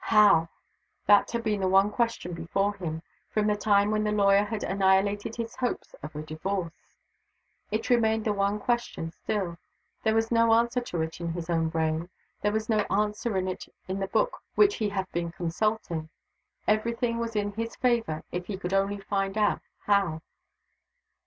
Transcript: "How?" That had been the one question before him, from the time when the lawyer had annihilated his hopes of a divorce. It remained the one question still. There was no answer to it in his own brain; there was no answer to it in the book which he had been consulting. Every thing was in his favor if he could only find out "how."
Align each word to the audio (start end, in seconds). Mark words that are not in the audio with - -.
"How?" 0.05 0.49
That 1.05 1.29
had 1.29 1.43
been 1.43 1.59
the 1.59 1.67
one 1.67 1.91
question 1.91 2.33
before 2.33 2.73
him, 2.73 3.03
from 3.29 3.45
the 3.45 3.55
time 3.55 3.91
when 3.91 4.03
the 4.03 4.11
lawyer 4.11 4.45
had 4.45 4.63
annihilated 4.63 5.35
his 5.35 5.57
hopes 5.57 5.93
of 6.01 6.15
a 6.15 6.23
divorce. 6.23 6.73
It 7.69 7.91
remained 7.91 8.25
the 8.25 8.33
one 8.33 8.59
question 8.59 9.11
still. 9.11 9.59
There 10.01 10.15
was 10.15 10.31
no 10.31 10.55
answer 10.55 10.81
to 10.81 11.01
it 11.03 11.21
in 11.21 11.33
his 11.33 11.51
own 11.51 11.69
brain; 11.69 12.09
there 12.41 12.51
was 12.51 12.67
no 12.67 12.79
answer 12.89 13.29
to 13.39 13.47
it 13.51 13.67
in 13.87 13.99
the 13.99 14.07
book 14.07 14.41
which 14.55 14.77
he 14.77 14.89
had 14.89 15.05
been 15.11 15.33
consulting. 15.33 16.09
Every 16.67 16.93
thing 16.93 17.19
was 17.19 17.35
in 17.35 17.51
his 17.51 17.75
favor 17.75 18.23
if 18.31 18.47
he 18.47 18.57
could 18.57 18.73
only 18.73 19.01
find 19.01 19.37
out 19.37 19.61
"how." 19.81 20.23